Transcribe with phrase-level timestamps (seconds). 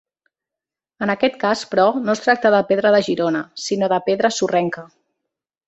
[1.05, 4.89] En aquest cas però no es tracta de pedra de Girona, sinó de pedra sorrenca.